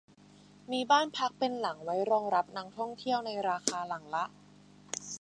[0.71, 4.25] มีบ้านพักเป็นหลังไว้รองรับนักท่องเที่ยวในราคาหลังละ